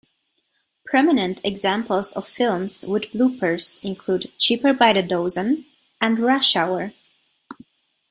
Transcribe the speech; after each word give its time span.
Prominent 0.83 1.39
examples 1.43 2.11
of 2.13 2.27
films 2.27 2.83
with 2.87 3.03
bloopers 3.11 3.85
include 3.85 4.31
"Cheaper 4.39 4.73
By 4.73 4.93
the 4.93 5.03
Dozen" 5.03 5.67
and 6.01 6.17
"Rush 6.17 6.55
Hour". 6.55 6.93